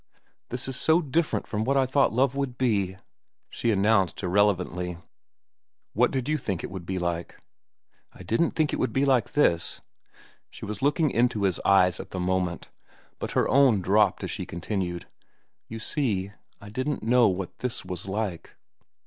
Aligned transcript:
"This 0.49 0.67
is 0.67 0.75
so 0.77 0.99
different 0.99 1.45
from 1.45 1.63
what 1.63 1.77
I 1.77 1.85
thought 1.85 2.11
love 2.11 2.33
would 2.35 2.57
be," 2.57 2.97
she 3.51 3.69
announced 3.69 4.23
irrelevantly. 4.23 4.97
"What 5.93 6.09
did 6.09 6.27
you 6.27 6.39
think 6.39 6.63
it 6.63 6.71
would 6.71 6.87
be 6.87 6.97
like?" 6.97 7.35
"I 8.11 8.23
didn't 8.23 8.55
think 8.55 8.73
it 8.73 8.79
would 8.79 8.93
be 8.93 9.05
like 9.05 9.33
this." 9.33 9.79
She 10.49 10.65
was 10.65 10.81
looking 10.81 11.11
into 11.11 11.43
his 11.43 11.59
eyes 11.63 11.99
at 11.99 12.09
the 12.09 12.19
moment, 12.19 12.71
but 13.19 13.33
her 13.33 13.47
own 13.47 13.79
dropped 13.81 14.23
as 14.23 14.31
she 14.31 14.43
continued, 14.43 15.05
"You 15.67 15.77
see, 15.77 16.31
I 16.59 16.69
didn't 16.69 17.03
know 17.03 17.27
what 17.27 17.59
this 17.59 17.85
was 17.85 18.07
like." 18.07 18.55